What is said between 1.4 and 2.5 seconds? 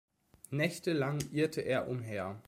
er umher.